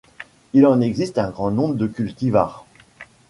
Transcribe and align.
Il 0.53 0.65
en 0.65 0.81
existe 0.81 1.19
un 1.19 1.29
grand 1.29 1.51
nombre 1.51 1.75
de 1.75 1.85
cultivars. 1.85 2.65